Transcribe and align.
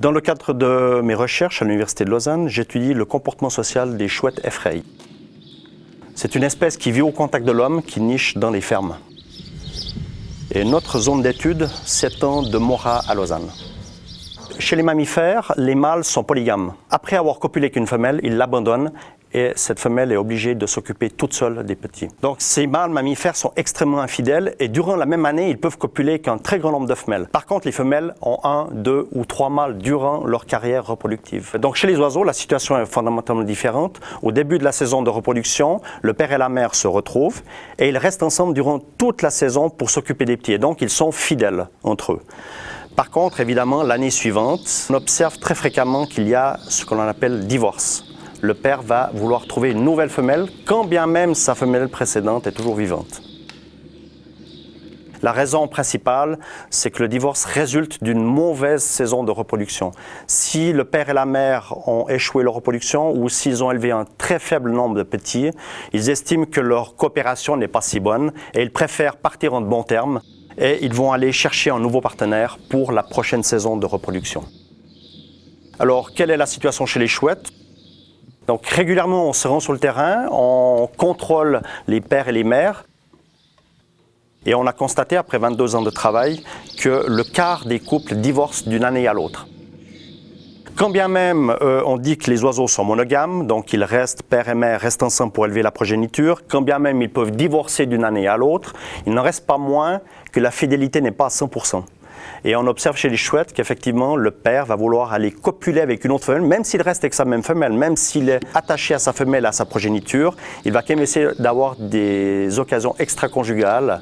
Dans 0.00 0.12
le 0.12 0.22
cadre 0.22 0.54
de 0.54 1.02
mes 1.02 1.14
recherches 1.14 1.60
à 1.60 1.66
l'Université 1.66 2.06
de 2.06 2.10
Lausanne, 2.10 2.48
j'étudie 2.48 2.94
le 2.94 3.04
comportement 3.04 3.50
social 3.50 3.98
des 3.98 4.08
chouettes 4.08 4.40
effrayées. 4.46 4.82
C'est 6.14 6.34
une 6.34 6.42
espèce 6.42 6.78
qui 6.78 6.90
vit 6.90 7.02
au 7.02 7.10
contact 7.10 7.44
de 7.44 7.52
l'homme, 7.52 7.82
qui 7.82 8.00
niche 8.00 8.38
dans 8.38 8.50
les 8.50 8.62
fermes. 8.62 8.96
Et 10.52 10.64
notre 10.64 10.98
zone 11.00 11.20
d'étude 11.20 11.68
s'étend 11.84 12.42
de 12.42 12.56
Morat 12.56 13.02
à 13.10 13.14
Lausanne. 13.14 13.50
Chez 14.58 14.74
les 14.74 14.82
mammifères, 14.82 15.52
les 15.58 15.74
mâles 15.74 16.04
sont 16.04 16.24
polygames. 16.24 16.72
Après 16.88 17.16
avoir 17.16 17.38
copulé 17.38 17.66
avec 17.66 17.76
une 17.76 17.86
femelle, 17.86 18.20
ils 18.22 18.38
l'abandonnent 18.38 18.92
et 19.32 19.52
cette 19.54 19.80
femelle 19.80 20.12
est 20.12 20.16
obligée 20.16 20.54
de 20.54 20.66
s'occuper 20.66 21.10
toute 21.10 21.34
seule 21.34 21.64
des 21.64 21.76
petits. 21.76 22.08
Donc 22.22 22.36
ces 22.40 22.66
mâles 22.66 22.90
mammifères 22.90 23.36
sont 23.36 23.52
extrêmement 23.56 24.00
infidèles 24.00 24.54
et 24.58 24.68
durant 24.68 24.96
la 24.96 25.06
même 25.06 25.26
année, 25.26 25.50
ils 25.50 25.58
peuvent 25.58 25.78
copuler 25.78 26.18
qu'un 26.18 26.38
très 26.38 26.58
grand 26.58 26.72
nombre 26.72 26.86
de 26.86 26.94
femelles. 26.94 27.28
Par 27.30 27.46
contre, 27.46 27.66
les 27.66 27.72
femelles 27.72 28.14
ont 28.22 28.38
un, 28.44 28.68
deux 28.72 29.08
ou 29.12 29.24
trois 29.24 29.50
mâles 29.50 29.78
durant 29.78 30.24
leur 30.24 30.46
carrière 30.46 30.86
reproductive. 30.86 31.58
Donc 31.58 31.76
chez 31.76 31.86
les 31.86 31.96
oiseaux, 31.96 32.24
la 32.24 32.32
situation 32.32 32.78
est 32.78 32.86
fondamentalement 32.86 33.42
différente. 33.42 34.00
Au 34.22 34.32
début 34.32 34.58
de 34.58 34.64
la 34.64 34.72
saison 34.72 35.02
de 35.02 35.10
reproduction, 35.10 35.80
le 36.02 36.12
père 36.12 36.32
et 36.32 36.38
la 36.38 36.48
mère 36.48 36.74
se 36.74 36.88
retrouvent 36.88 37.42
et 37.78 37.88
ils 37.88 37.98
restent 37.98 38.22
ensemble 38.22 38.54
durant 38.54 38.78
toute 38.78 39.22
la 39.22 39.30
saison 39.30 39.70
pour 39.70 39.90
s'occuper 39.90 40.24
des 40.24 40.36
petits. 40.36 40.52
Et 40.52 40.58
donc 40.58 40.82
ils 40.82 40.90
sont 40.90 41.12
fidèles 41.12 41.68
entre 41.82 42.12
eux. 42.12 42.20
Par 42.96 43.10
contre, 43.10 43.40
évidemment, 43.40 43.82
l'année 43.82 44.10
suivante, 44.10 44.88
on 44.90 44.94
observe 44.94 45.38
très 45.38 45.54
fréquemment 45.54 46.06
qu'il 46.06 46.28
y 46.28 46.34
a 46.34 46.58
ce 46.68 46.84
que 46.84 46.94
l'on 46.94 47.02
appelle 47.02 47.46
divorce 47.46 48.09
le 48.40 48.54
père 48.54 48.82
va 48.82 49.10
vouloir 49.14 49.46
trouver 49.46 49.70
une 49.70 49.84
nouvelle 49.84 50.10
femelle, 50.10 50.48
quand 50.66 50.84
bien 50.84 51.06
même 51.06 51.34
sa 51.34 51.54
femelle 51.54 51.88
précédente 51.88 52.46
est 52.46 52.52
toujours 52.52 52.76
vivante. 52.76 53.22
La 55.22 55.32
raison 55.32 55.68
principale, 55.68 56.38
c'est 56.70 56.90
que 56.90 57.02
le 57.02 57.08
divorce 57.08 57.44
résulte 57.44 58.02
d'une 58.02 58.22
mauvaise 58.22 58.82
saison 58.82 59.22
de 59.22 59.30
reproduction. 59.30 59.92
Si 60.26 60.72
le 60.72 60.84
père 60.84 61.10
et 61.10 61.12
la 61.12 61.26
mère 61.26 61.74
ont 61.86 62.08
échoué 62.08 62.42
leur 62.42 62.54
reproduction 62.54 63.12
ou 63.12 63.28
s'ils 63.28 63.62
ont 63.62 63.70
élevé 63.70 63.90
un 63.90 64.06
très 64.16 64.38
faible 64.38 64.70
nombre 64.70 64.96
de 64.96 65.02
petits, 65.02 65.50
ils 65.92 66.08
estiment 66.08 66.46
que 66.46 66.62
leur 66.62 66.96
coopération 66.96 67.58
n'est 67.58 67.68
pas 67.68 67.82
si 67.82 68.00
bonne 68.00 68.32
et 68.54 68.62
ils 68.62 68.72
préfèrent 68.72 69.18
partir 69.18 69.52
en 69.52 69.60
bons 69.60 69.82
termes 69.82 70.22
et 70.56 70.78
ils 70.82 70.94
vont 70.94 71.12
aller 71.12 71.32
chercher 71.32 71.68
un 71.68 71.80
nouveau 71.80 72.00
partenaire 72.00 72.58
pour 72.70 72.90
la 72.90 73.02
prochaine 73.02 73.42
saison 73.42 73.76
de 73.76 73.84
reproduction. 73.84 74.44
Alors, 75.78 76.12
quelle 76.12 76.30
est 76.30 76.36
la 76.38 76.46
situation 76.46 76.86
chez 76.86 76.98
les 76.98 77.08
chouettes? 77.08 77.50
Donc 78.50 78.66
régulièrement, 78.66 79.28
on 79.28 79.32
se 79.32 79.46
rend 79.46 79.60
sur 79.60 79.72
le 79.72 79.78
terrain, 79.78 80.26
on 80.32 80.88
contrôle 80.96 81.62
les 81.86 82.00
pères 82.00 82.26
et 82.26 82.32
les 82.32 82.42
mères. 82.42 82.84
Et 84.44 84.56
on 84.56 84.66
a 84.66 84.72
constaté, 84.72 85.16
après 85.16 85.38
22 85.38 85.76
ans 85.76 85.82
de 85.82 85.90
travail, 85.90 86.42
que 86.76 87.04
le 87.06 87.22
quart 87.22 87.64
des 87.64 87.78
couples 87.78 88.16
divorcent 88.16 88.68
d'une 88.68 88.82
année 88.82 89.06
à 89.06 89.12
l'autre. 89.12 89.46
Quand 90.74 90.90
bien 90.90 91.06
même 91.06 91.54
euh, 91.62 91.80
on 91.86 91.96
dit 91.96 92.18
que 92.18 92.28
les 92.28 92.42
oiseaux 92.42 92.66
sont 92.66 92.82
monogames, 92.82 93.46
donc 93.46 93.72
ils 93.72 93.84
restent, 93.84 94.24
père 94.24 94.48
et 94.48 94.56
mère 94.56 94.80
restent 94.80 95.04
ensemble 95.04 95.32
pour 95.32 95.46
élever 95.46 95.62
la 95.62 95.70
progéniture, 95.70 96.42
quand 96.48 96.62
bien 96.62 96.80
même 96.80 97.00
ils 97.02 97.12
peuvent 97.12 97.30
divorcer 97.30 97.86
d'une 97.86 98.02
année 98.02 98.26
à 98.26 98.36
l'autre, 98.36 98.72
il 99.06 99.14
n'en 99.14 99.22
reste 99.22 99.46
pas 99.46 99.58
moins 99.58 100.00
que 100.32 100.40
la 100.40 100.50
fidélité 100.50 101.00
n'est 101.00 101.12
pas 101.12 101.26
à 101.26 101.28
100%. 101.28 101.84
Et 102.44 102.56
on 102.56 102.66
observe 102.66 102.96
chez 102.96 103.08
les 103.08 103.16
chouettes 103.16 103.52
qu'effectivement, 103.52 104.16
le 104.16 104.30
père 104.30 104.66
va 104.66 104.76
vouloir 104.76 105.12
aller 105.12 105.30
copuler 105.30 105.80
avec 105.80 106.04
une 106.04 106.12
autre 106.12 106.24
femelle, 106.24 106.42
même 106.42 106.64
s'il 106.64 106.82
reste 106.82 107.04
avec 107.04 107.14
sa 107.14 107.24
même 107.24 107.42
femelle, 107.42 107.72
même 107.72 107.96
s'il 107.96 108.28
est 108.28 108.40
attaché 108.54 108.94
à 108.94 108.98
sa 108.98 109.12
femelle, 109.12 109.46
à 109.46 109.52
sa 109.52 109.64
progéniture, 109.64 110.36
il 110.64 110.72
va 110.72 110.82
quand 110.82 110.94
même 110.94 111.02
essayer 111.02 111.28
d'avoir 111.38 111.76
des 111.76 112.58
occasions 112.58 112.94
extra-conjugales. 112.98 114.00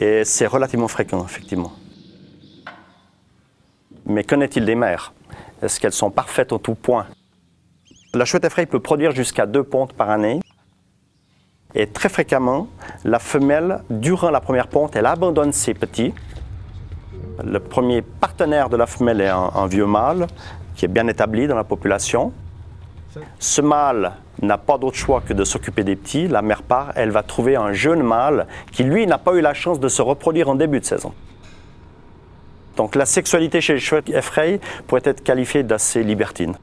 Et 0.00 0.24
c'est 0.24 0.46
relativement 0.46 0.88
fréquent, 0.88 1.24
effectivement. 1.24 1.72
Mais 4.06 4.24
qu'en 4.24 4.40
est-il 4.40 4.64
des 4.64 4.74
mères? 4.74 5.12
Est-ce 5.62 5.78
qu'elles 5.78 5.92
sont 5.92 6.10
parfaites 6.10 6.52
en 6.52 6.58
tout 6.58 6.74
point? 6.74 7.06
La 8.14 8.24
chouette 8.24 8.44
effraie 8.44 8.66
peut 8.66 8.80
produire 8.80 9.12
jusqu'à 9.12 9.46
deux 9.46 9.62
pontes 9.62 9.92
par 9.92 10.10
année. 10.10 10.40
Et 11.74 11.86
très 11.86 12.08
fréquemment, 12.08 12.68
la 13.04 13.18
femelle, 13.18 13.80
durant 13.88 14.30
la 14.30 14.40
première 14.40 14.68
ponte, 14.68 14.96
elle 14.96 15.06
abandonne 15.06 15.52
ses 15.52 15.72
petits 15.72 16.12
le 17.44 17.58
premier 17.58 18.02
partenaire 18.02 18.68
de 18.68 18.76
la 18.76 18.86
femelle 18.86 19.20
est 19.20 19.28
un, 19.28 19.66
vieux 19.66 19.86
mâle 19.86 20.26
qui 20.76 20.84
est 20.84 20.88
bien 20.88 21.06
établi 21.08 21.46
dans 21.46 21.56
la 21.56 21.64
population. 21.64 22.32
Ce 23.38 23.60
mâle 23.60 24.12
n'a 24.40 24.58
pas 24.58 24.78
d'autre 24.78 24.96
choix 24.96 25.20
que 25.20 25.32
de 25.34 25.44
s'occuper 25.44 25.84
des 25.84 25.96
petits. 25.96 26.28
La 26.28 26.40
mère 26.40 26.62
part, 26.62 26.92
elle 26.94 27.10
va 27.10 27.22
trouver 27.22 27.56
un 27.56 27.72
jeune 27.72 28.02
mâle 28.02 28.46
qui, 28.70 28.84
lui, 28.84 29.06
n'a 29.06 29.18
pas 29.18 29.34
eu 29.34 29.40
la 29.40 29.54
chance 29.54 29.80
de 29.80 29.88
se 29.88 30.00
reproduire 30.02 30.48
en 30.48 30.54
début 30.54 30.80
de 30.80 30.84
saison. 30.84 31.12
Donc 32.76 32.94
la 32.94 33.04
sexualité 33.04 33.60
chez 33.60 33.74
les 33.74 33.80
chouettes 33.80 34.08
effrayées 34.08 34.60
pourrait 34.86 35.02
être 35.04 35.22
qualifiée 35.22 35.62
d'assez 35.62 36.02
libertine. 36.02 36.56